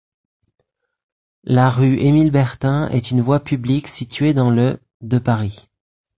[1.43, 5.69] La rue Émile-Bertin est une voie publique située dans le de Paris.